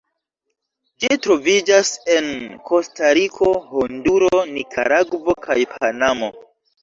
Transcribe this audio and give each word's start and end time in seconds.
Ĝi 1.01 1.17
troviĝas 1.25 1.91
en 2.15 2.29
Kostariko, 2.69 3.51
Honduro, 3.73 4.41
Nikaragvo 4.55 5.37
kaj 5.49 5.59
Panamo. 5.75 6.31